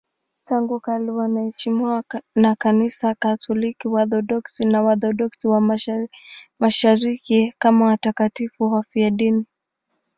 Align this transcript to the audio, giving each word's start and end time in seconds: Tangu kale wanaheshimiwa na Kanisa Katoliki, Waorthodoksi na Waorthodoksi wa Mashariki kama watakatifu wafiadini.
Tangu 0.45 0.79
kale 0.79 1.11
wanaheshimiwa 1.11 2.03
na 2.35 2.55
Kanisa 2.55 3.15
Katoliki, 3.15 3.87
Waorthodoksi 3.87 4.65
na 4.65 4.81
Waorthodoksi 4.83 5.47
wa 5.47 5.61
Mashariki 6.59 7.53
kama 7.59 7.85
watakatifu 7.85 8.63
wafiadini. 8.71 9.45